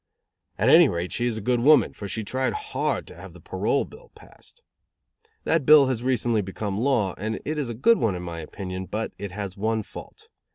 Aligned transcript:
At 0.57 0.67
any 0.69 0.89
rate, 0.89 1.13
she 1.13 1.27
is 1.27 1.37
a 1.37 1.41
good 1.45 1.59
woman, 1.59 1.93
for 1.93 2.07
she 2.07 2.23
tried 2.23 2.53
hard 2.53 3.05
to 3.05 3.15
have 3.15 3.33
the 3.33 3.39
Parole 3.39 3.85
Bill 3.85 4.09
passed. 4.15 4.63
That 5.43 5.63
bill 5.63 5.85
has 5.89 6.01
recently 6.01 6.41
become 6.41 6.79
a 6.79 6.81
law, 6.81 7.13
and 7.19 7.39
it 7.45 7.59
is 7.59 7.69
a 7.69 7.75
good 7.75 7.99
one, 7.99 8.15
in 8.15 8.23
my 8.23 8.39
opinion; 8.39 8.87
but 8.87 9.13
it 9.19 9.29
has 9.31 9.55
one 9.55 9.83
fault. 9.83 10.27